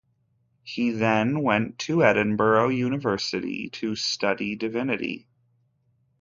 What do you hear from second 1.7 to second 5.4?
to Edinburgh University to study Divinity.